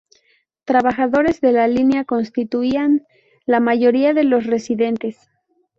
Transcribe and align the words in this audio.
Trabajadores 0.65 1.41
de 1.41 1.51
la 1.51 1.67
línea 1.67 2.05
constituían 2.05 3.05
la 3.45 3.59
mayoría 3.59 4.15
de 4.15 4.23
los 4.23 4.47
residentes. 4.47 5.29